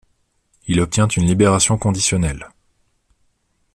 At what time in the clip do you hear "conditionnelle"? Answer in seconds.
1.77-2.49